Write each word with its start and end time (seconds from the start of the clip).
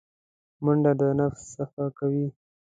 منډه 0.63 0.91
د 0.99 1.01
نفس 1.19 1.41
صفا 1.55 1.85
کوي 1.97 2.27